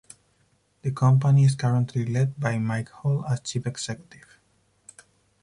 [0.81, 4.39] The company is currently led by Mike Hall as Chief Executive.